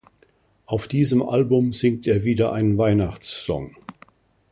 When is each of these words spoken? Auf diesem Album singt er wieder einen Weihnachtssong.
Auf 0.65 0.87
diesem 0.87 1.21
Album 1.21 1.73
singt 1.73 2.07
er 2.07 2.23
wieder 2.23 2.51
einen 2.53 2.79
Weihnachtssong. 2.79 3.75